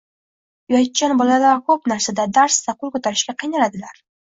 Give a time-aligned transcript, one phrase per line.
[0.71, 4.05] Uyatchan bolalar ko‘p narsada– darsda qo‘l ko‘tarishga qiynaladilar.